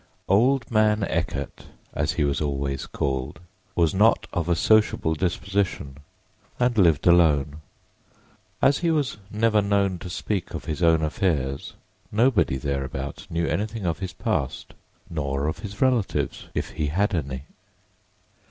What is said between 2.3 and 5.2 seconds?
always called, was not of a sociable